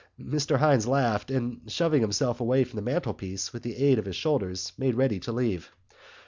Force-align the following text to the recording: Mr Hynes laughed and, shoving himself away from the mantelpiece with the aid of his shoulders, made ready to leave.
Mr 0.19 0.57
Hynes 0.57 0.87
laughed 0.87 1.29
and, 1.29 1.61
shoving 1.67 2.01
himself 2.01 2.41
away 2.41 2.63
from 2.63 2.77
the 2.77 2.81
mantelpiece 2.91 3.53
with 3.53 3.61
the 3.61 3.75
aid 3.75 3.99
of 3.99 4.05
his 4.05 4.15
shoulders, 4.15 4.73
made 4.75 4.95
ready 4.95 5.19
to 5.19 5.31
leave. 5.31 5.69